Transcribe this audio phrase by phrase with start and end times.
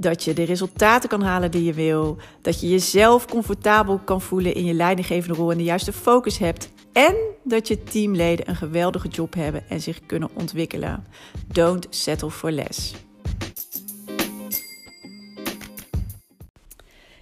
[0.00, 2.16] Dat je de resultaten kan halen die je wil.
[2.42, 6.70] Dat je jezelf comfortabel kan voelen in je leidinggevende rol en de juiste focus hebt.
[6.92, 7.14] En
[7.44, 11.06] dat je teamleden een geweldige job hebben en zich kunnen ontwikkelen.
[11.46, 12.94] Don't settle for less.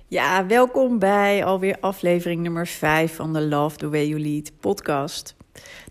[0.07, 5.37] Ja, welkom bij alweer aflevering nummer 5 van de Love the Way You Lead podcast.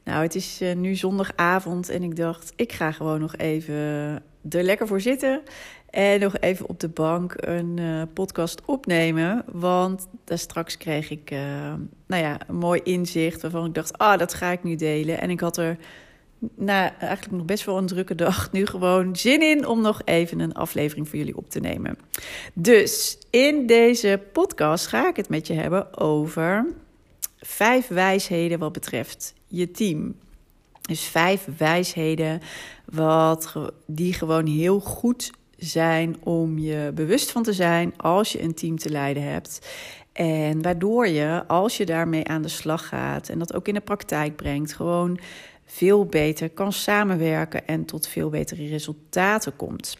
[0.03, 3.75] Nou, het is uh, nu zondagavond en ik dacht, ik ga gewoon nog even
[4.49, 5.41] er lekker voor zitten.
[5.89, 9.45] En nog even op de bank een uh, podcast opnemen.
[9.51, 11.39] Want daar straks kreeg ik uh,
[12.07, 15.21] nou ja, een mooi inzicht waarvan ik dacht, ah, dat ga ik nu delen.
[15.21, 15.77] En ik had er
[16.55, 20.39] na eigenlijk nog best wel een drukke dag, nu gewoon zin in om nog even
[20.39, 21.97] een aflevering voor jullie op te nemen.
[22.53, 26.65] Dus in deze podcast ga ik het met je hebben over
[27.37, 30.15] vijf wijsheden wat betreft je team.
[30.81, 32.41] Dus vijf wijsheden
[32.85, 33.53] wat,
[33.85, 38.77] die gewoon heel goed zijn om je bewust van te zijn als je een team
[38.77, 39.67] te leiden hebt.
[40.11, 43.79] En waardoor je, als je daarmee aan de slag gaat en dat ook in de
[43.79, 45.19] praktijk brengt, gewoon
[45.65, 49.97] veel beter kan samenwerken en tot veel betere resultaten komt.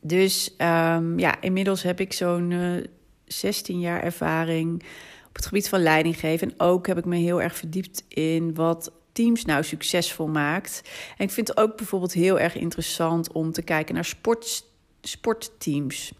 [0.00, 2.84] Dus um, ja, inmiddels heb ik zo'n uh, eh,
[3.24, 4.82] 16 jaar ervaring
[5.28, 6.50] op het gebied van leidinggeven.
[6.50, 10.82] En ook heb ik me heel erg verdiept in wat teams nou succesvol maakt.
[11.16, 14.64] En ik vind het ook bijvoorbeeld heel erg interessant om te kijken naar sport,
[15.00, 16.12] sportteams.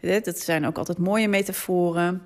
[0.00, 2.22] Dat zijn ook altijd mooie metaforen.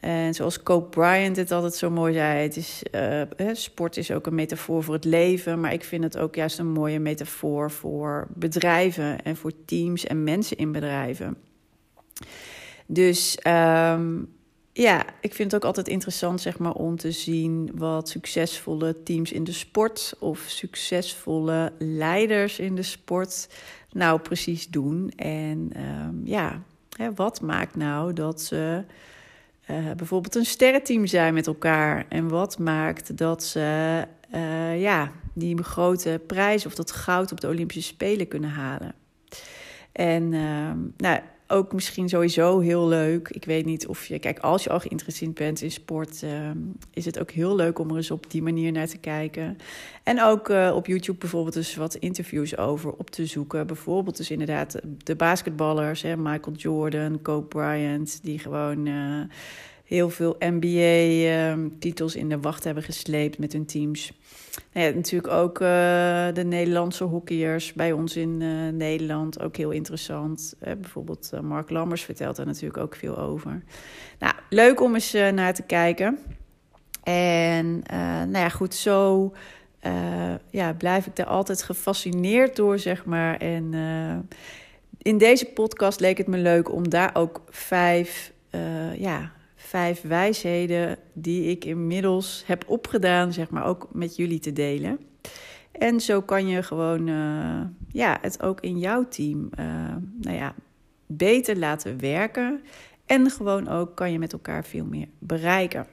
[0.00, 3.22] En zoals Cope Bryant het altijd zo mooi zei: het is, uh,
[3.52, 5.60] sport is ook een metafoor voor het leven.
[5.60, 10.24] Maar ik vind het ook juist een mooie metafoor voor bedrijven en voor teams en
[10.24, 11.36] mensen in bedrijven.
[12.86, 14.34] Dus um,
[14.76, 19.32] ja, ik vind het ook altijd interessant zeg maar, om te zien wat succesvolle teams
[19.32, 23.48] in de sport of succesvolle leiders in de sport
[23.92, 25.10] nou precies doen.
[25.16, 26.62] En um, ja,
[26.96, 28.84] hè, wat maakt nou dat ze
[29.70, 32.06] uh, bijvoorbeeld een sterrenteam zijn met elkaar?
[32.08, 34.02] En wat maakt dat ze
[34.34, 38.94] uh, ja, die grote prijs of dat goud op de Olympische Spelen kunnen halen?
[39.92, 43.28] En uh, nou, ook misschien sowieso heel leuk.
[43.28, 46.30] Ik weet niet of je, kijk, als je al geïnteresseerd bent in sport, uh,
[46.92, 49.58] is het ook heel leuk om er eens op die manier naar te kijken.
[50.02, 53.66] En ook uh, op YouTube bijvoorbeeld dus wat interviews over op te zoeken.
[53.66, 59.20] Bijvoorbeeld dus inderdaad de basketballers, hè, Michael Jordan, Kobe Bryant, die gewoon uh,
[59.86, 64.12] heel veel NBA-titels in de wacht hebben gesleept met hun teams.
[64.72, 65.68] Nou ja, natuurlijk ook uh,
[66.32, 69.40] de Nederlandse hockeyers bij ons in uh, Nederland.
[69.40, 70.54] Ook heel interessant.
[70.62, 73.62] Uh, bijvoorbeeld Mark Lammers vertelt daar natuurlijk ook veel over.
[74.18, 76.18] Nou, leuk om eens naar te kijken.
[77.02, 77.82] En
[78.28, 79.32] nou ja, goed, zo
[80.50, 83.36] ja, blijf ik daar altijd gefascineerd door, zeg maar.
[83.36, 83.74] En
[85.02, 88.32] in deze podcast leek het me leuk om daar ook vijf
[88.96, 89.32] ja,
[89.76, 94.98] vijf wijsheden die ik inmiddels heb opgedaan, zeg maar, ook met jullie te delen.
[95.72, 99.66] En zo kan je gewoon uh, ja, het ook in jouw team uh,
[100.20, 100.54] nou ja,
[101.06, 102.62] beter laten werken.
[103.06, 105.86] En gewoon ook kan je met elkaar veel meer bereiken.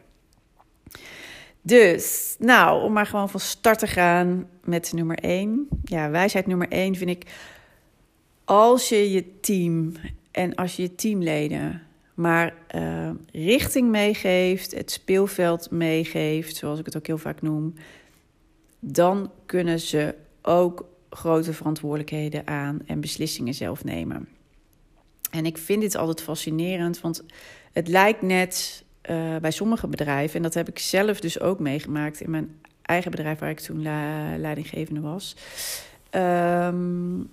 [1.61, 5.67] Dus, nou, om maar gewoon van start te gaan met nummer 1.
[5.83, 7.25] Ja, wijsheid nummer 1 vind ik.
[8.45, 9.93] Als je je team
[10.31, 11.81] en als je teamleden
[12.13, 17.73] maar uh, richting meegeeft, het speelveld meegeeft, zoals ik het ook heel vaak noem,
[18.79, 24.27] dan kunnen ze ook grote verantwoordelijkheden aan en beslissingen zelf nemen.
[25.31, 27.23] En ik vind dit altijd fascinerend, want
[27.71, 32.21] het lijkt net uh, bij sommige bedrijven, en dat heb ik zelf dus ook meegemaakt
[32.21, 33.81] in mijn eigen bedrijf waar ik toen
[34.39, 35.35] leidinggevende was.
[36.11, 37.29] Um,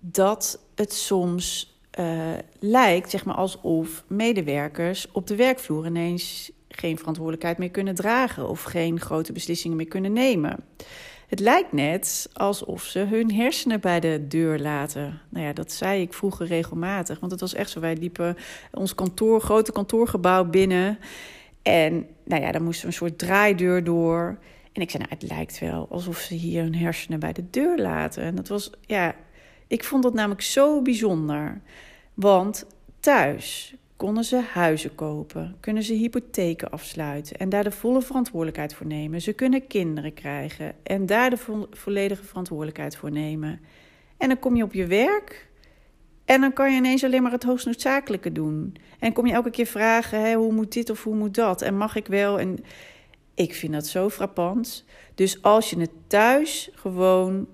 [0.00, 7.58] dat het soms uh, lijkt zeg maar alsof medewerkers op de werkvloer ineens geen verantwoordelijkheid
[7.58, 10.64] meer kunnen dragen of geen grote beslissingen meer kunnen nemen.
[11.32, 15.20] Het lijkt net alsof ze hun hersenen bij de deur laten.
[15.28, 17.20] Nou ja, dat zei ik vroeger regelmatig.
[17.20, 17.80] Want het was echt zo.
[17.80, 18.36] Wij liepen
[18.72, 20.98] ons kantoor, grote kantoorgebouw binnen.
[21.62, 24.38] En nou ja, dan moesten we een soort draaideur door.
[24.72, 27.78] En ik zei, nou, het lijkt wel alsof ze hier hun hersenen bij de deur
[27.78, 28.22] laten.
[28.22, 29.14] En dat was, ja,
[29.72, 31.60] ik vond dat namelijk zo bijzonder.
[32.14, 32.66] Want
[33.00, 38.86] thuis konden ze huizen kopen, kunnen ze hypotheken afsluiten en daar de volle verantwoordelijkheid voor
[38.86, 39.20] nemen.
[39.20, 43.60] Ze kunnen kinderen krijgen en daar de vo volledige verantwoordelijkheid voor nemen.
[44.16, 45.48] En dan kom je op je werk
[46.24, 48.76] en dan kan je ineens alleen maar het hoogst noodzakelijke doen.
[48.98, 51.62] En kom je elke keer vragen: hoe moet dit of hoe moet dat?
[51.62, 52.38] En mag ik wel?
[52.38, 52.58] En
[53.34, 54.84] ik vind dat zo frappant.
[55.14, 57.46] Dus als je het thuis gewoon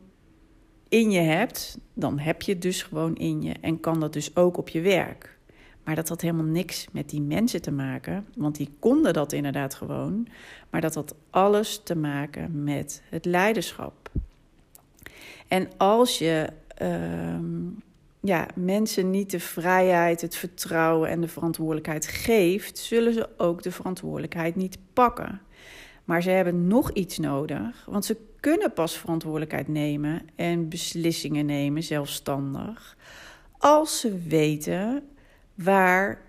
[0.89, 4.37] in je hebt, dan heb je het dus gewoon in je en kan dat dus
[4.37, 5.39] ook op je werk.
[5.85, 9.75] Maar dat had helemaal niks met die mensen te maken, want die konden dat inderdaad
[9.75, 10.29] gewoon.
[10.71, 14.11] Maar dat had alles te maken met het leiderschap.
[15.49, 16.49] En als je
[16.83, 17.39] uh,
[18.21, 23.73] ja, mensen niet de vrijheid, het vertrouwen en de verantwoordelijkheid geeft, zullen ze ook de
[23.73, 25.41] verantwoordelijkheid niet pakken.
[26.09, 31.83] Maar ze hebben nog iets nodig, want ze kunnen pas verantwoordelijkheid nemen en beslissingen nemen
[31.83, 32.97] zelfstandig
[33.59, 35.09] als ze weten
[35.55, 36.23] waar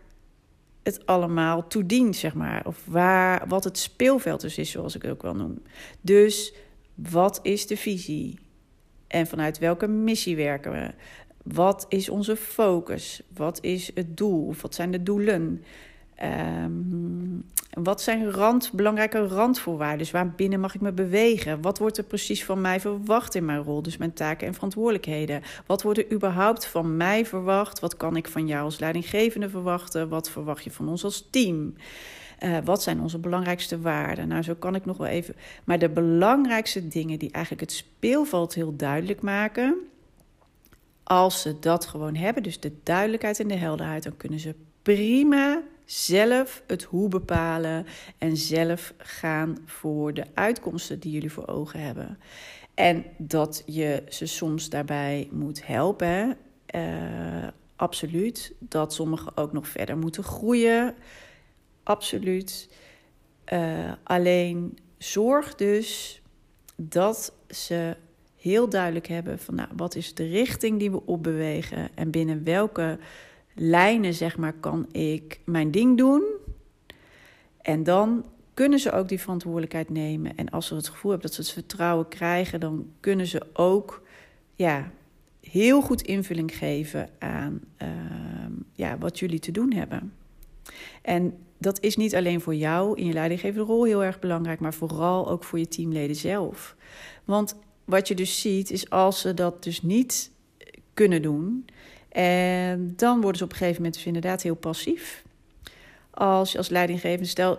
[0.84, 2.66] het allemaal toe dient, zeg maar.
[2.66, 5.62] Of waar, wat het speelveld dus is, zoals ik ook wel noem.
[6.02, 6.54] Dus
[6.96, 8.40] wat is de visie?
[9.08, 10.94] En vanuit welke missie werken we?
[11.44, 13.22] Wat is onze focus?
[13.34, 14.48] Wat is het doel?
[14.48, 15.64] Of wat zijn de doelen?
[16.24, 17.44] Um,
[17.84, 19.98] wat zijn rand, belangrijke randvoorwaarden?
[19.98, 21.62] Dus waar binnen mag ik me bewegen?
[21.62, 23.82] Wat wordt er precies van mij verwacht in mijn rol?
[23.82, 25.42] Dus mijn taken en verantwoordelijkheden.
[25.66, 27.80] Wat wordt er überhaupt van mij verwacht?
[27.80, 30.10] Wat kan ik van jou als leidinggevende verwachten?
[30.10, 31.74] Wat verwacht je van ons als team?
[32.44, 34.28] Uh, wat zijn onze belangrijkste waarden?
[34.28, 35.36] Nou, zo kan ik nog wel even.
[35.64, 39.76] Maar de belangrijkste dingen die eigenlijk het speelveld heel duidelijk maken.
[41.04, 45.62] Als ze dat gewoon hebben, dus de duidelijkheid en de helderheid, dan kunnen ze prima
[45.92, 47.86] zelf het hoe bepalen
[48.18, 52.20] en zelf gaan voor de uitkomsten die jullie voor ogen hebben.
[52.74, 56.38] En dat je ze soms daarbij moet helpen,
[56.76, 58.54] uh, absoluut.
[58.60, 60.96] Dat sommigen ook nog verder moeten groeien,
[61.84, 62.70] absoluut.
[63.54, 66.22] Uh, alleen zorg dus
[66.76, 67.96] dat ze
[68.36, 73.00] heel duidelijk hebben van nou, wat is de richting die we opbewegen en binnen welke
[73.60, 76.24] lijnen, zeg maar, kan ik mijn ding doen.
[77.62, 78.24] En dan
[78.54, 80.36] kunnen ze ook die verantwoordelijkheid nemen.
[80.36, 84.04] En als ze het gevoel hebben dat ze het vertrouwen krijgen, dan kunnen ze ook
[84.56, 84.92] ja,
[85.42, 87.88] heel goed invulling geven aan uh,
[88.74, 90.14] ja, wat jullie te doen hebben.
[91.02, 94.74] En dat is niet alleen voor jou in je leidinggevende rol heel erg belangrijk, maar
[94.74, 96.76] vooral ook voor je teamleden zelf.
[97.26, 100.32] Want wat je dus ziet, is als ze dat dus niet
[100.94, 101.66] kunnen doen,
[102.10, 105.24] en dan worden ze op een gegeven moment dus inderdaad heel passief.
[106.10, 107.58] Als je als leidinggevende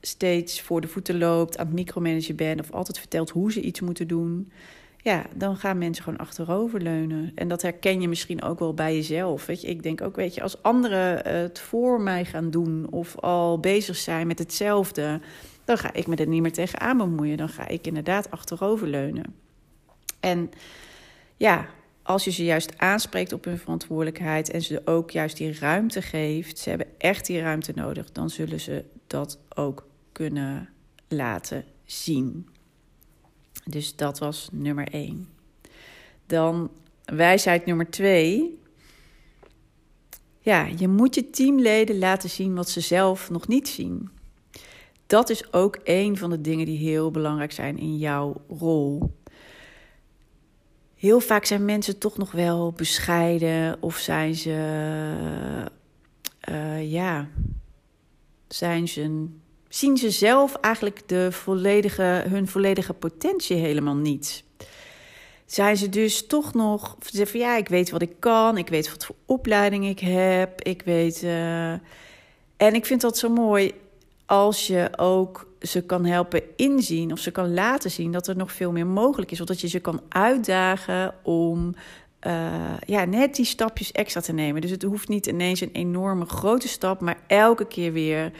[0.00, 3.80] steeds voor de voeten loopt, aan het micromanagen bent of altijd vertelt hoe ze iets
[3.80, 4.50] moeten doen,
[5.06, 7.32] ja, dan gaan mensen gewoon achteroverleunen.
[7.34, 9.46] En dat herken je misschien ook wel bij jezelf.
[9.46, 13.16] Weet je, ik denk ook, weet je, als anderen het voor mij gaan doen of
[13.16, 15.20] al bezig zijn met hetzelfde,
[15.64, 17.36] dan ga ik me er niet meer tegenaan bemoeien.
[17.36, 19.34] Dan ga ik inderdaad achteroverleunen.
[20.20, 20.50] En
[21.36, 21.66] ja,
[22.06, 26.58] als je ze juist aanspreekt op hun verantwoordelijkheid en ze ook juist die ruimte geeft,
[26.58, 30.68] ze hebben echt die ruimte nodig, dan zullen ze dat ook kunnen
[31.08, 32.48] laten zien.
[33.64, 35.28] Dus dat was nummer één.
[36.26, 36.70] Dan
[37.04, 38.58] wijsheid nummer twee.
[40.40, 44.10] Ja, je moet je teamleden laten zien wat ze zelf nog niet zien.
[45.06, 49.10] Dat is ook een van de dingen die heel belangrijk zijn in jouw rol
[50.96, 54.50] heel vaak zijn mensen toch nog wel bescheiden of zijn ze,
[56.50, 57.28] uh, ja,
[58.48, 59.26] zijn ze,
[59.68, 64.44] zien ze zelf eigenlijk de volledige, hun volledige potentie helemaal niet.
[65.46, 68.90] Zijn ze dus toch nog, ze van ja, ik weet wat ik kan, ik weet
[68.90, 71.22] wat voor opleiding ik heb, ik weet.
[71.22, 71.72] Uh,
[72.56, 73.72] en ik vind dat zo mooi
[74.26, 78.52] als je ook ze kan helpen inzien of ze kan laten zien dat er nog
[78.52, 79.40] veel meer mogelijk is.
[79.40, 81.74] Of dat je ze kan uitdagen om
[82.26, 84.60] uh, ja, net die stapjes extra te nemen.
[84.60, 88.32] Dus het hoeft niet ineens een enorme grote stap, maar elke keer weer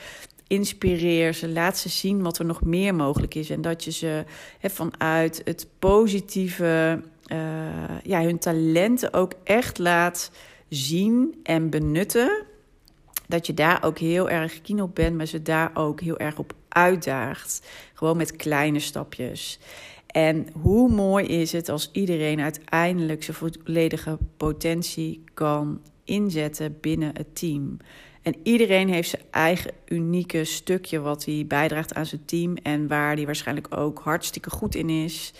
[0.47, 3.51] inspireer ze, laat ze zien wat er nog meer mogelijk is.
[3.51, 4.25] En dat je ze
[4.63, 7.03] vanuit het positieve,
[7.33, 7.39] uh,
[8.03, 10.31] ja, hun talenten ook echt laat
[10.69, 12.45] zien en benutten
[13.27, 16.39] dat je daar ook heel erg keen op bent, maar ze daar ook heel erg
[16.39, 17.69] op uitdaagt.
[17.95, 19.59] Gewoon met kleine stapjes.
[20.07, 27.37] En hoe mooi is het als iedereen uiteindelijk zijn volledige potentie kan inzetten binnen het
[27.37, 27.77] team.
[28.23, 33.15] En iedereen heeft zijn eigen unieke stukje wat hij bijdraagt aan zijn team en waar
[33.15, 35.33] hij waarschijnlijk ook hartstikke goed in is.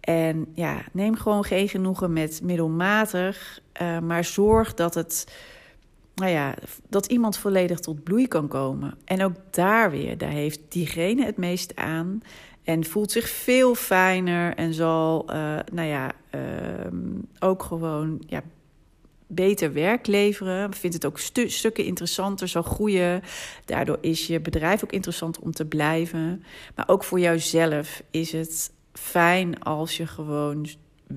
[0.00, 5.32] En ja, neem gewoon geen genoegen met middelmatig, uh, maar zorg dat het
[6.20, 6.54] nou ja,
[6.88, 8.94] dat iemand volledig tot bloei kan komen.
[9.04, 12.22] En ook daar weer, daar heeft diegene het meest aan.
[12.64, 16.40] En voelt zich veel fijner en zal, uh, nou ja, uh,
[17.38, 18.42] ook gewoon ja,
[19.26, 20.74] beter werk leveren.
[20.74, 23.22] Vindt het ook stu stukken interessanter, zal groeien.
[23.64, 26.44] Daardoor is je bedrijf ook interessant om te blijven.
[26.76, 30.66] Maar ook voor jouzelf is het fijn als je gewoon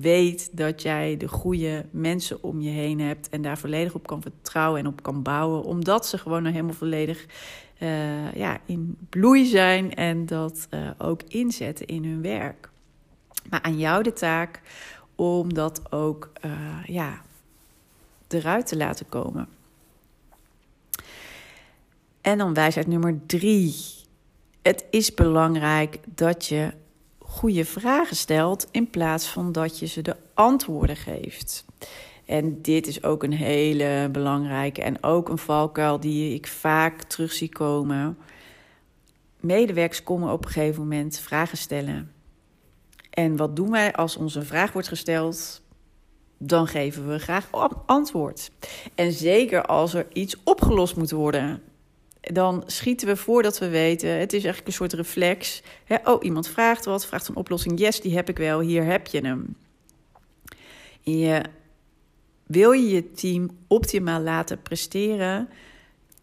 [0.00, 4.22] weet dat jij de goede mensen om je heen hebt en daar volledig op kan
[4.22, 7.26] vertrouwen en op kan bouwen, omdat ze gewoon helemaal volledig
[7.78, 12.70] uh, ja, in bloei zijn en dat uh, ook inzetten in hun werk.
[13.50, 14.60] Maar aan jou de taak
[15.14, 17.22] om dat ook uh, ja,
[18.28, 19.48] eruit te laten komen.
[22.20, 23.74] En dan wijsheid nummer drie.
[24.62, 26.72] Het is belangrijk dat je
[27.34, 31.64] goede vragen stelt in plaats van dat je ze de antwoorden geeft.
[32.24, 37.32] En dit is ook een hele belangrijke en ook een valkuil die ik vaak terug
[37.32, 38.18] zie komen.
[39.40, 42.12] Medewerkers komen op een gegeven moment vragen stellen.
[43.10, 45.62] En wat doen wij als onze vraag wordt gesteld?
[46.38, 47.48] Dan geven we graag
[47.86, 48.50] antwoord.
[48.94, 51.62] En zeker als er iets opgelost moet worden
[52.32, 54.10] dan schieten we voordat we weten.
[54.10, 55.62] Het is eigenlijk een soort reflex.
[55.84, 55.96] Hè?
[56.04, 57.78] Oh, iemand vraagt wat, vraagt een oplossing.
[57.78, 58.60] Yes, die heb ik wel.
[58.60, 59.56] Hier heb je hem.
[61.00, 61.42] je,
[62.46, 65.48] wil je je team optimaal laten presteren,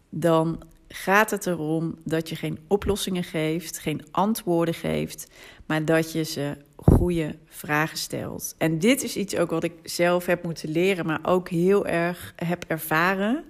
[0.08, 5.30] dan gaat het erom dat je geen oplossingen geeft, geen antwoorden geeft,
[5.66, 8.54] maar dat je ze goede vragen stelt.
[8.58, 12.32] En dit is iets ook wat ik zelf heb moeten leren, maar ook heel erg
[12.36, 13.44] heb ervaren.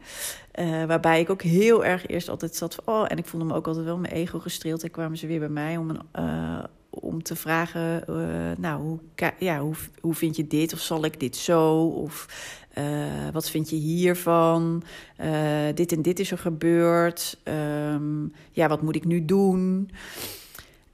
[0.58, 3.54] Uh, waarbij ik ook heel erg eerst altijd zat van, oh, en ik voelde me
[3.54, 4.82] ook altijd wel mijn ego gestreeld.
[4.82, 8.16] En kwamen ze weer bij mij om, een, uh, om te vragen, uh,
[8.58, 8.98] nou, hoe,
[9.38, 10.72] ja, hoe, hoe vind je dit?
[10.72, 11.86] Of zal ik dit zo?
[11.86, 12.26] Of
[13.32, 14.82] wat vind je hiervan?
[15.74, 17.38] dit en dit is er gebeurd.
[17.92, 19.90] Um, ja, wat moet ik nu doen?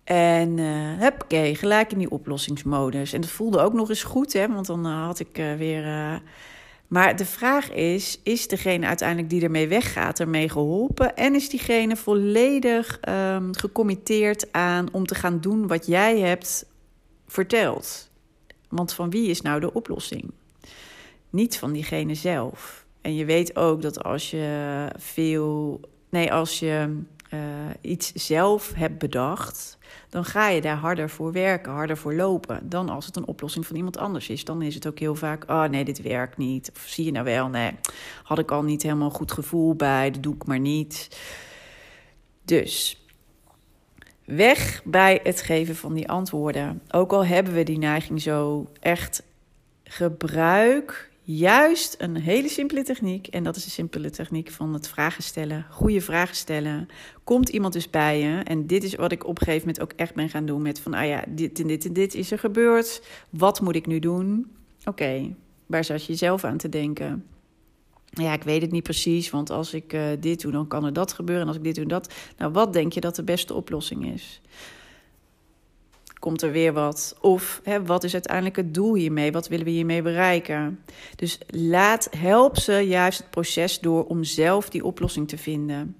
[0.04, 3.12] En uh, gelijk in die oplossingsmodus.
[3.12, 6.20] En dat voelde ook nog eens goed, hè, want dan had ik weer
[6.88, 11.16] maar de vraag is: is degene uiteindelijk die ermee weggaat, ermee geholpen?
[11.16, 16.66] En is diegene volledig um, gecommitteerd aan om te gaan doen wat jij hebt
[17.26, 18.10] verteld?
[18.68, 20.30] Want van wie is nou de oplossing?
[21.30, 22.86] Niet van diegene zelf.
[23.00, 25.80] En je weet ook dat als je veel.
[26.10, 27.40] Nee, als je uh,
[27.80, 32.68] iets zelf hebt bedacht, dan ga je daar harder voor werken, harder voor lopen.
[32.68, 34.44] Dan als het een oplossing van iemand anders is.
[34.44, 36.70] Dan is het ook heel vaak, oh nee, dit werkt niet.
[36.74, 37.72] Of zie je nou wel, nee,
[38.22, 41.18] had ik al niet helemaal goed gevoel bij, dat doe ik maar niet.
[42.44, 43.02] Dus
[44.24, 46.82] weg bij het geven van die antwoorden.
[46.90, 49.22] Ook al hebben we die neiging zo echt
[49.84, 53.26] gebruik juist een hele simpele techniek.
[53.26, 55.66] En dat is de simpele techniek van het vragen stellen.
[55.70, 56.88] Goede vragen stellen.
[57.24, 58.40] Komt iemand dus bij je?
[58.44, 60.62] En dit is wat ik op een gegeven moment ook echt ben gaan doen.
[60.62, 63.02] Met van, ah ja, dit en dit en dit is er gebeurd.
[63.30, 64.46] Wat moet ik nu doen?
[64.84, 65.34] Oké,
[65.66, 67.24] waar zat je zelf aan te denken?
[68.10, 70.92] Ja, ik weet het niet precies, want als ik uh, dit doe, dan kan er
[70.92, 71.42] dat gebeuren.
[71.42, 72.14] En als ik dit doe, dat.
[72.36, 74.40] Nou, wat denk je dat de beste oplossing is?
[76.18, 77.16] Komt er weer wat?
[77.20, 79.32] Of hè, wat is uiteindelijk het doel hiermee?
[79.32, 80.80] Wat willen we hiermee bereiken?
[81.16, 85.96] Dus laat, help ze juist het proces door om zelf die oplossing te vinden.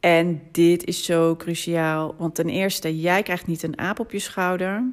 [0.00, 4.18] En dit is zo cruciaal, want ten eerste, jij krijgt niet een aap op je
[4.18, 4.92] schouder.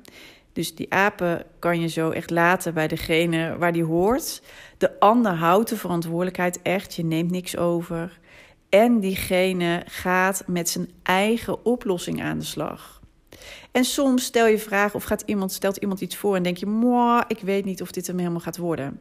[0.54, 4.42] Dus die apen kan je zo echt laten bij degene waar die hoort.
[4.78, 8.20] De ander houdt de verantwoordelijkheid echt, je neemt niks over.
[8.70, 13.01] En diegene gaat met zijn eigen oplossing aan de slag.
[13.72, 16.66] En soms stel je vragen of gaat iemand, stelt iemand iets voor en denk je,
[16.66, 19.00] moi, ik weet niet of dit hem helemaal gaat worden.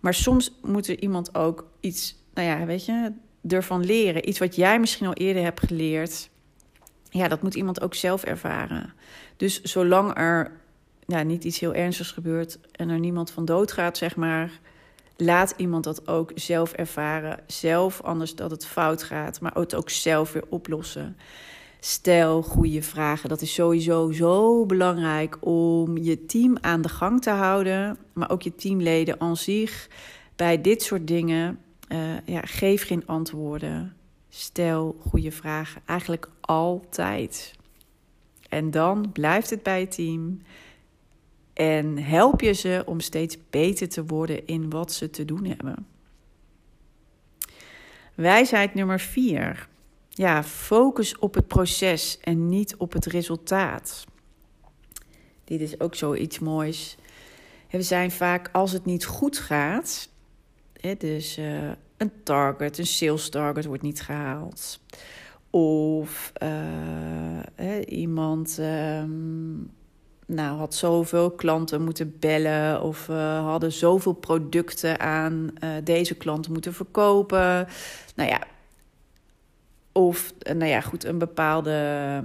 [0.00, 3.12] Maar soms moet er iemand ook iets, nou ja, weet je,
[3.48, 4.28] ervan leren.
[4.28, 6.30] Iets wat jij misschien al eerder hebt geleerd.
[7.10, 8.92] Ja, dat moet iemand ook zelf ervaren.
[9.36, 10.52] Dus zolang er
[11.06, 14.50] ja, niet iets heel ernstigs gebeurt en er niemand van dood gaat, zeg maar.
[15.16, 17.38] Laat iemand dat ook zelf ervaren.
[17.46, 21.16] Zelf, anders dat het fout gaat, maar het ook zelf weer oplossen.
[21.86, 23.28] Stel goede vragen.
[23.28, 28.42] Dat is sowieso zo belangrijk om je team aan de gang te houden, maar ook
[28.42, 29.88] je teamleden aan zich.
[30.36, 33.96] Bij dit soort dingen, uh, ja, geef geen antwoorden.
[34.28, 35.82] Stel goede vragen.
[35.84, 37.54] Eigenlijk altijd.
[38.48, 40.40] En dan blijft het bij het team.
[41.52, 45.86] En help je ze om steeds beter te worden in wat ze te doen hebben.
[48.14, 49.68] Wijsheid nummer 4
[50.16, 54.04] ja, focus op het proces en niet op het resultaat.
[55.44, 56.96] Dit is ook zoiets moois.
[57.70, 60.08] We zijn vaak, als het niet goed gaat,
[60.98, 64.80] dus uh, een target, een sales target wordt niet gehaald.
[65.50, 69.70] Of uh, iemand um,
[70.26, 75.54] nou, had zoveel klanten moeten bellen of uh, hadden zoveel producten aan
[75.84, 77.66] deze klanten moeten verkopen.
[78.14, 78.40] Nou ja,
[79.96, 82.22] of nou ja, goed, een bepaalde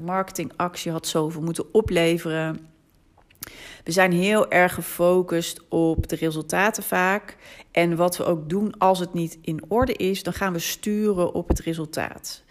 [0.00, 2.68] marketingactie had zoveel moeten opleveren.
[3.84, 7.36] We zijn heel erg gefocust op de resultaten vaak.
[7.70, 11.34] En wat we ook doen als het niet in orde is, dan gaan we sturen
[11.34, 12.42] op het resultaat.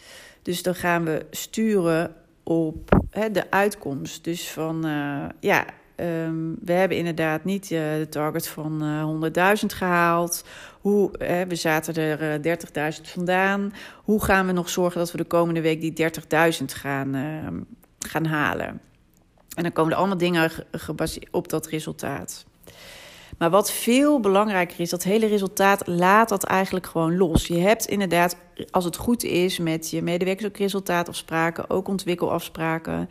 [0.41, 4.23] Dus dan gaan we sturen op hè, de uitkomst.
[4.23, 5.65] Dus van uh, ja,
[5.99, 10.45] um, we hebben inderdaad niet uh, de target van uh, 100.000 gehaald.
[10.81, 11.11] Hoe,
[11.47, 12.57] we zaten er
[12.97, 13.73] 30.000 vandaan.
[14.03, 16.11] Hoe gaan we nog zorgen dat we de komende week die
[16.59, 17.59] 30.000 gaan, ehm,
[17.99, 18.81] gaan halen?
[19.55, 22.45] En dan komen er allemaal dingen gebaseerd op dat resultaat.
[23.37, 27.47] Maar wat veel belangrijker is, dat hele resultaat laat dat eigenlijk gewoon los.
[27.47, 28.37] Je hebt inderdaad,
[28.71, 33.09] als het goed is met je medewerkers ook resultaatafspraken, ook ontwikkelafspraken.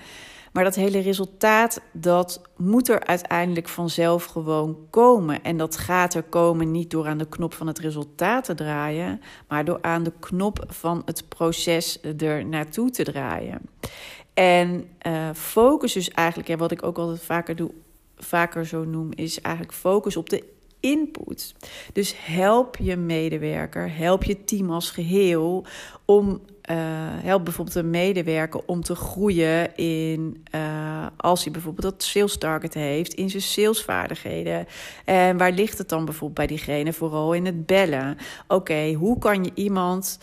[0.56, 5.42] Maar dat hele resultaat, dat moet er uiteindelijk vanzelf gewoon komen.
[5.42, 9.20] En dat gaat er komen niet door aan de knop van het resultaat te draaien,
[9.48, 13.60] maar door aan de knop van het proces er naartoe te draaien.
[14.34, 17.70] En uh, focus dus eigenlijk, ja, wat ik ook altijd vaker doe,
[18.16, 20.44] vaker zo noem, is eigenlijk focus op de
[20.80, 21.54] input.
[21.92, 25.64] Dus help je medewerker, help je team als geheel
[26.04, 26.40] om
[26.70, 26.76] uh,
[27.22, 32.74] help bijvoorbeeld een medewerker om te groeien in uh, als hij bijvoorbeeld dat sales target
[32.74, 34.66] heeft in zijn salesvaardigheden.
[35.04, 36.92] En waar ligt het dan bijvoorbeeld bij diegene?
[36.92, 38.16] Vooral in het bellen.
[38.48, 40.18] Oké, hoe kan je iemand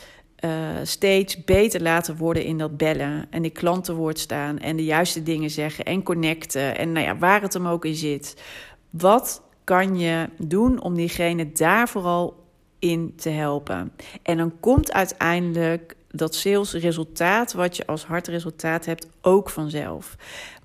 [0.45, 0.51] uh,
[0.83, 3.25] steeds beter laten worden in dat bellen.
[3.29, 6.77] En die klanten woord staan en de juiste dingen zeggen en connecten.
[6.77, 8.41] En nou ja, waar het hem ook in zit.
[8.89, 12.43] Wat kan je doen om diegene daar vooral
[12.79, 13.91] in te helpen?
[14.23, 20.15] En dan komt uiteindelijk dat salesresultaat, wat je als hartresultaat hebt, ook vanzelf.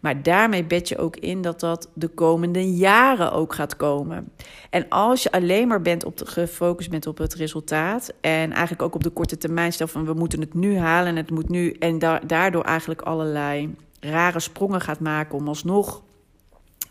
[0.01, 4.33] Maar daarmee bed je ook in dat dat de komende jaren ook gaat komen.
[4.71, 8.83] En als je alleen maar bent op de, gefocust bent op het resultaat en eigenlijk
[8.83, 11.49] ook op de korte termijn stel van we moeten het nu halen en het moet
[11.49, 16.03] nu en da daardoor eigenlijk allerlei rare sprongen gaat maken om alsnog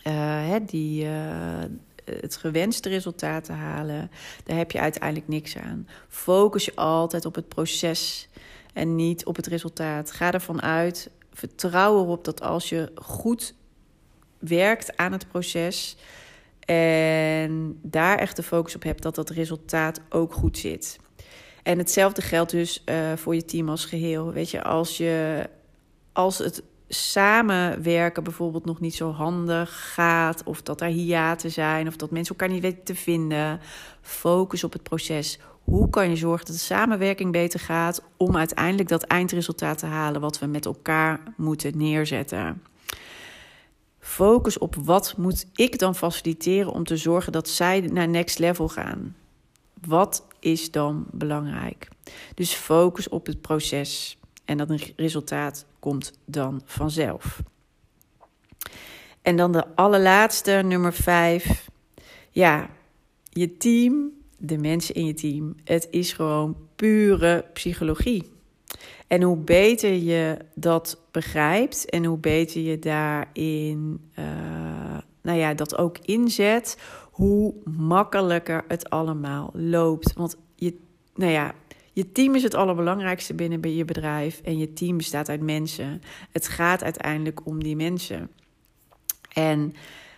[0.10, 1.12] hè, die, uh,
[2.20, 4.12] het gewenste resultaat te halen,
[4.44, 5.88] daar heb je uiteindelijk niks aan.
[6.08, 8.30] Focus je altijd op het proces
[8.74, 10.12] en niet op het resultaat.
[10.12, 13.54] Ga ervan uit, vertrouw erop dat als je goed
[14.40, 15.98] werkt aan het proces
[16.66, 21.00] en daar echt de focus op hebt, dat dat resultaat ook goed zit.
[21.64, 24.34] En hetzelfde geldt dus uh, voor je team als geheel.
[24.34, 25.44] Weet je, als je
[26.14, 31.96] als het samenwerken bijvoorbeeld nog niet zo handig gaat, of dat er hiaten zijn, of
[31.96, 33.60] dat mensen elkaar niet weten te vinden,
[34.02, 35.40] focus op het proces.
[35.64, 40.22] Hoe kan je zorgen dat de samenwerking beter gaat om uiteindelijk dat eindresultaat te halen
[40.22, 42.62] wat we met elkaar moeten neerzetten?
[44.00, 48.68] Focus op wat moet ik dan faciliteren om te zorgen dat zij naar next level
[48.68, 49.16] gaan.
[49.88, 51.88] Wat is dan belangrijk?
[52.34, 54.18] Dus focus op het proces
[54.48, 57.42] en dat resultaat komt dan vanzelf.
[59.22, 61.70] En dan de allerlaatste, nummer vijf.
[62.32, 62.70] Ja,
[63.30, 65.56] je team de mensen in je team.
[65.64, 68.32] Het is gewoon pure psychologie.
[69.08, 75.78] En hoe beter je dat begrijpt en hoe beter je daarin, uh, nou ja, dat
[75.78, 76.78] ook inzet,
[77.12, 80.14] hoe makkelijker het allemaal loopt.
[80.14, 80.78] Want je,
[81.16, 81.54] nou ja,
[81.98, 86.02] je team is het allerbelangrijkste binnen bij je bedrijf en je team bestaat uit mensen.
[86.32, 88.30] Het gaat uiteindelijk om die mensen.
[89.34, 89.74] En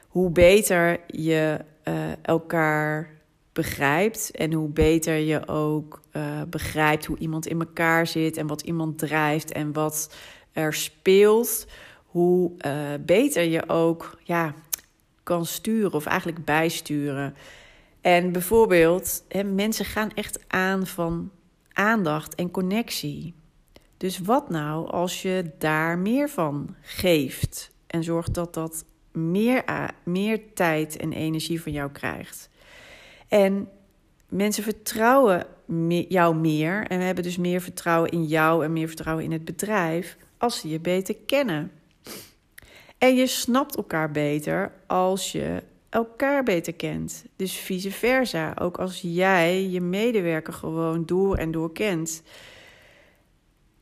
[0.07, 3.09] hoe beter je uh, elkaar
[3.53, 8.61] begrijpt en hoe beter je ook uh, begrijpt hoe iemand in elkaar zit en wat
[8.61, 10.15] iemand drijft en wat
[10.51, 11.67] er speelt,
[12.05, 12.73] hoe uh,
[13.05, 14.53] beter je ook ja,
[15.23, 17.35] kan sturen of eigenlijk bijsturen.
[18.01, 21.31] En bijvoorbeeld, hè, mensen gaan echt aan van
[21.73, 23.33] aandacht en connectie.
[23.97, 29.63] Dus wat nou als je daar meer van geeft en zorgt dat dat meer,
[30.03, 32.49] meer tijd en energie van jou krijgt?
[33.27, 33.69] En
[34.29, 35.45] mensen vertrouwen
[36.07, 40.17] jou meer en hebben dus meer vertrouwen in jou en meer vertrouwen in het bedrijf
[40.37, 41.71] als ze je beter kennen.
[42.97, 47.25] En je snapt elkaar beter als je elkaar beter kent.
[47.35, 48.53] Dus vice versa.
[48.59, 52.23] Ook als jij je medewerker gewoon door en door kent.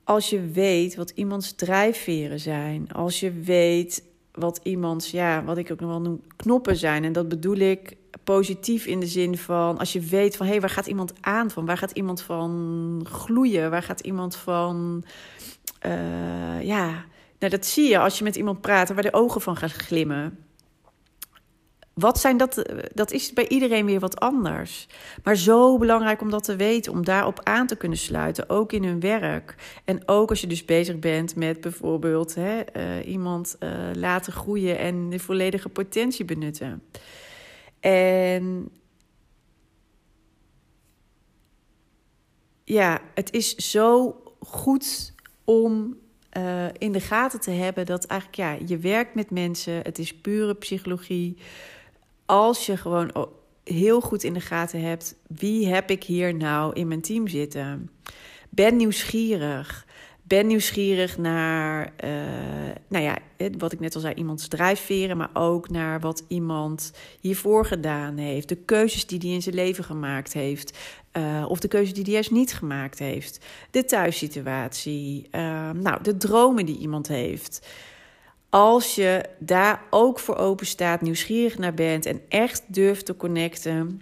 [0.04, 2.92] Als je weet wat iemands drijfveren zijn.
[2.92, 7.04] Als je weet wat iemands, ja, wat ik ook nog wel noem, knoppen zijn.
[7.04, 10.62] En dat bedoel ik positief in de zin van als je weet van hé, hey,
[10.62, 11.66] waar gaat iemand aan van?
[11.66, 13.70] Waar gaat iemand van gloeien?
[13.70, 15.04] Waar gaat iemand van.
[15.86, 17.06] Uh, ja,
[17.40, 20.47] nou, dat zie je als je met iemand praat waar de ogen van gaan glimmen.
[21.98, 22.62] Wat zijn dat?
[22.94, 24.88] Dat is bij iedereen weer wat anders.
[25.24, 28.84] Maar zo belangrijk om dat te weten, om daarop aan te kunnen sluiten, ook in
[28.84, 29.56] hun werk.
[29.86, 34.78] En ook als je dus bezig bent met bijvoorbeeld hè, uh, iemand uh, laten groeien
[34.78, 36.84] en de volledige potentie benutten.
[37.80, 38.70] En
[42.64, 45.98] ja, het is zo goed om
[46.78, 50.56] in de gaten te hebben dat eigenlijk ja, je werkt met mensen, het is pure
[50.56, 51.38] psychologie.
[52.28, 53.28] Als je gewoon
[53.64, 57.90] heel goed in de gaten hebt, wie heb ik hier nou in mijn team zitten?
[58.50, 59.86] Ben nieuwsgierig.
[60.24, 62.12] Ben nieuwsgierig naar, uh,
[62.88, 63.18] nou ja,
[63.58, 68.50] wat ik net al zei, iemands drijfveren, maar ook naar wat iemand hiervoor gedaan heeft.
[68.50, 70.78] De keuzes die hij in zijn leven gemaakt heeft.
[71.18, 73.46] Uh, of de keuzes die hij juist niet gemaakt heeft.
[73.72, 75.28] De thuissituatie.
[75.32, 77.68] Uh, nou, de dromen die iemand heeft.
[78.50, 84.02] Als je daar ook voor open staat, nieuwsgierig naar bent en echt durft te connecten,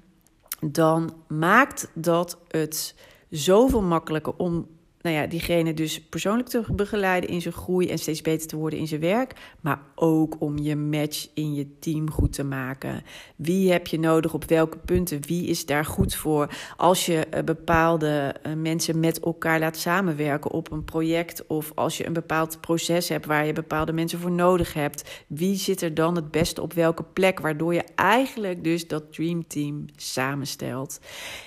[0.61, 2.95] dan maakt dat het
[3.29, 4.67] zoveel makkelijker om
[5.05, 8.79] nou ja, diegene dus persoonlijk te begeleiden in zijn groei en steeds beter te worden
[8.79, 9.33] in zijn werk.
[9.61, 13.03] Maar ook om je match in je team goed te maken.
[13.35, 15.21] Wie heb je nodig op welke punten?
[15.27, 16.49] Wie is daar goed voor?
[16.77, 21.47] Als je eh, bepaalde eh, mensen met elkaar laat samenwerken op een project.
[21.47, 25.23] Of als je een bepaald proces hebt waar je bepaalde mensen voor nodig hebt.
[25.27, 27.39] Wie zit er dan het beste op welke plek?
[27.39, 30.99] Waardoor je eigenlijk dus dat dream team samenstelt.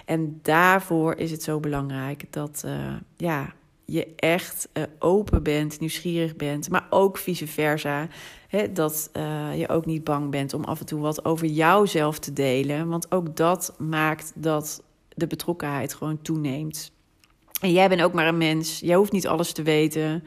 [0.05, 2.63] En daarvoor is het zo belangrijk dat.
[2.67, 2.73] Uh,
[3.19, 3.48] ja,
[3.91, 8.09] je echt uh, open bent, nieuwsgierig bent, maar ook vice versa.
[8.49, 12.19] Hè, dat uh, je ook niet bang bent om af en toe wat over jouzelf
[12.19, 12.89] te delen.
[12.89, 16.93] Want ook dat maakt dat de betrokkenheid gewoon toeneemt.
[17.61, 18.81] En jij bent ook maar een mens.
[18.81, 20.25] Jij hoeft niet alles te weten.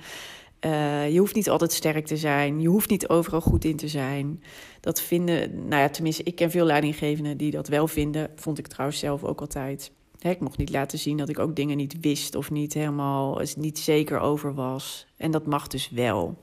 [0.66, 2.62] Uh, je hoeft niet altijd sterk te zijn.
[2.62, 4.44] Je hoeft niet overal goed in te zijn.
[4.80, 8.30] Dat vinden, nou ja, tenminste, ik ken veel leidinggevenden die dat wel vinden.
[8.36, 9.92] Vond ik trouwens zelf ook altijd
[10.30, 13.80] ik mocht niet laten zien dat ik ook dingen niet wist of niet helemaal niet
[13.80, 15.08] zeker over was.
[15.18, 16.38] En dat mag dus wel.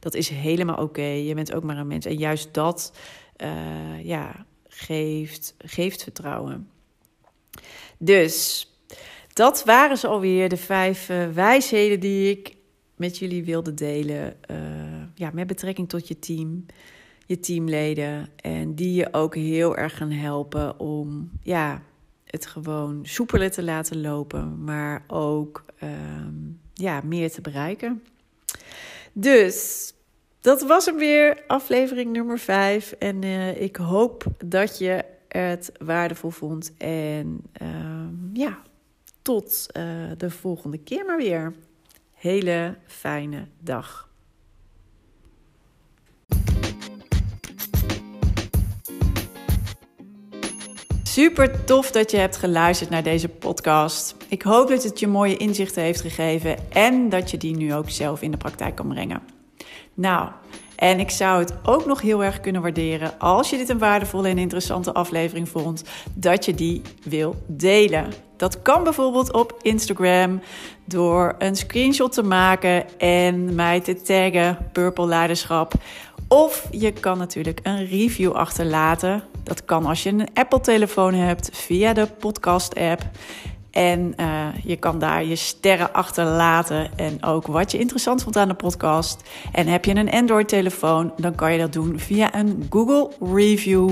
[0.00, 1.02] Dat is helemaal oké.
[1.02, 2.06] Je bent ook maar een mens.
[2.06, 2.92] En juist dat
[3.36, 6.68] uh, ja, geeft, geeft vertrouwen.
[7.98, 8.68] Dus
[9.32, 12.56] dat waren ze alweer, de vijf uh, wijsheden die ik
[12.96, 14.36] met jullie wilde delen.
[15.14, 16.66] Ja, met betrekking tot je team,
[17.26, 18.28] je teamleden.
[18.36, 21.82] En die je ook heel erg gaan helpen om ja,
[22.34, 26.34] het gewoon soepeler te laten lopen, maar ook ehm,
[26.74, 28.02] ja, meer te bereiken.
[29.12, 29.92] Dus
[30.40, 32.92] dat was hem weer, aflevering nummer 5.
[32.92, 36.72] En uh, ik hoop dat je het waardevol vond.
[36.78, 37.68] En uh,
[38.32, 38.58] ja,
[39.22, 39.84] tot uh,
[40.16, 41.54] de volgende keer maar weer.
[42.12, 44.08] Hele fijne dag.
[51.14, 54.16] Super tof dat je hebt geluisterd naar deze podcast.
[54.28, 57.90] Ik hoop dat het je mooie inzichten heeft gegeven en dat je die nu ook
[57.90, 59.22] zelf in de praktijk kan brengen.
[59.94, 60.28] Nou,
[60.76, 64.28] en ik zou het ook nog heel erg kunnen waarderen als je dit een waardevolle
[64.28, 68.12] en interessante aflevering vond, dat je die wil delen.
[68.36, 70.40] Dat kan bijvoorbeeld op Instagram
[70.84, 75.74] door een screenshot te maken en mij te taggen Purple Leiderschap.
[76.34, 79.22] Of je kan natuurlijk een review achterlaten.
[79.42, 83.02] Dat kan als je een Apple-telefoon hebt via de podcast-app.
[83.70, 88.48] En uh, je kan daar je sterren achterlaten en ook wat je interessant vond aan
[88.48, 89.28] de podcast.
[89.52, 93.90] En heb je een Android-telefoon, dan kan je dat doen via een Google Review.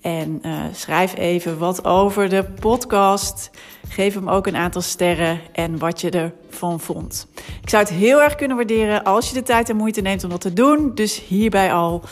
[0.00, 3.50] En uh, schrijf even wat over de podcast.
[3.88, 7.26] Geef hem ook een aantal sterren en wat je ervan vond.
[7.62, 10.30] Ik zou het heel erg kunnen waarderen als je de tijd en moeite neemt om
[10.30, 10.94] dat te doen.
[10.94, 12.02] Dus hierbij al.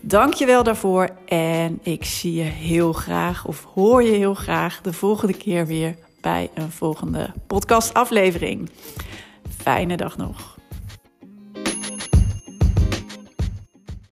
[0.00, 1.08] Dank je wel daarvoor.
[1.26, 5.96] En ik zie je heel graag, of hoor je heel graag, de volgende keer weer
[6.20, 8.70] bij een volgende podcastaflevering.
[9.62, 10.51] Fijne dag nog.